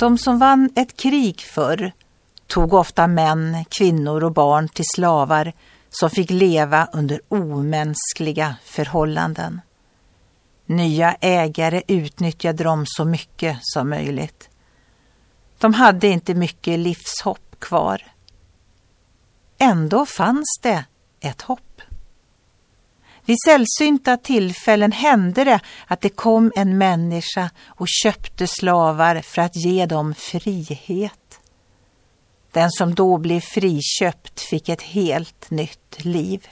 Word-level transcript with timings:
De 0.00 0.18
som 0.18 0.38
vann 0.38 0.70
ett 0.76 0.96
krig 0.96 1.40
förr 1.40 1.92
tog 2.46 2.74
ofta 2.74 3.06
män, 3.06 3.64
kvinnor 3.68 4.24
och 4.24 4.32
barn 4.32 4.68
till 4.68 4.84
slavar 4.94 5.52
som 5.90 6.10
fick 6.10 6.30
leva 6.30 6.88
under 6.92 7.20
omänskliga 7.28 8.56
förhållanden. 8.64 9.60
Nya 10.66 11.14
ägare 11.20 11.82
utnyttjade 11.86 12.64
dem 12.64 12.84
så 12.86 13.04
mycket 13.04 13.58
som 13.60 13.90
möjligt. 13.90 14.48
De 15.58 15.74
hade 15.74 16.08
inte 16.08 16.34
mycket 16.34 16.78
livshopp 16.78 17.56
kvar. 17.58 18.02
Ändå 19.58 20.06
fanns 20.06 20.58
det 20.62 20.84
ett 21.20 21.42
hopp. 21.42 21.82
Vid 23.30 23.38
sällsynta 23.46 24.16
tillfällen 24.16 24.92
hände 24.92 25.44
det 25.44 25.60
att 25.86 26.00
det 26.00 26.08
kom 26.08 26.52
en 26.56 26.78
människa 26.78 27.50
och 27.66 27.86
köpte 27.88 28.46
slavar 28.46 29.20
för 29.22 29.42
att 29.42 29.56
ge 29.56 29.86
dem 29.86 30.14
frihet. 30.14 31.40
Den 32.52 32.70
som 32.70 32.94
då 32.94 33.18
blev 33.18 33.40
friköpt 33.40 34.40
fick 34.40 34.68
ett 34.68 34.82
helt 34.82 35.50
nytt 35.50 36.04
liv. 36.04 36.48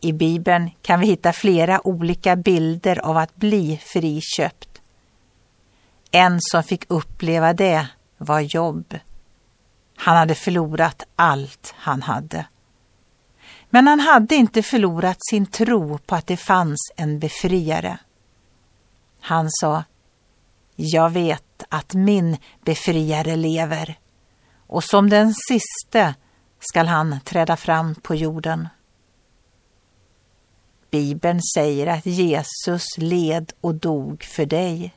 I 0.00 0.12
Bibeln 0.12 0.70
kan 0.82 1.00
vi 1.00 1.06
hitta 1.06 1.32
flera 1.32 1.86
olika 1.86 2.36
bilder 2.36 2.98
av 2.98 3.16
att 3.16 3.36
bli 3.36 3.80
friköpt. 3.84 4.80
En 6.10 6.38
som 6.40 6.62
fick 6.62 6.84
uppleva 6.90 7.52
det 7.52 7.86
var 8.18 8.40
Jobb. 8.40 8.98
Han 9.96 10.16
hade 10.16 10.34
förlorat 10.34 11.02
allt 11.16 11.74
han 11.76 12.02
hade. 12.02 12.46
Men 13.74 13.86
han 13.86 14.00
hade 14.00 14.34
inte 14.34 14.62
förlorat 14.62 15.16
sin 15.30 15.46
tro 15.46 15.98
på 15.98 16.14
att 16.14 16.26
det 16.26 16.36
fanns 16.36 16.92
en 16.96 17.18
befriare. 17.18 17.98
Han 19.20 19.48
sa, 19.50 19.84
jag 20.76 21.10
vet 21.10 21.62
att 21.68 21.94
min 21.94 22.36
befriare 22.64 23.36
lever 23.36 23.98
och 24.66 24.84
som 24.84 25.10
den 25.10 25.34
siste 25.48 26.14
skall 26.60 26.86
han 26.86 27.20
träda 27.24 27.56
fram 27.56 27.94
på 27.94 28.14
jorden. 28.14 28.68
Bibeln 30.90 31.40
säger 31.54 31.86
att 31.86 32.06
Jesus 32.06 32.98
led 32.98 33.52
och 33.60 33.74
dog 33.74 34.24
för 34.24 34.46
dig. 34.46 34.94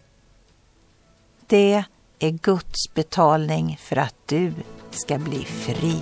Det 1.48 1.84
är 2.20 2.30
Guds 2.30 2.94
betalning 2.94 3.78
för 3.82 3.96
att 3.96 4.16
du 4.26 4.54
ska 4.92 5.18
bli 5.18 5.46
fri. 5.46 6.02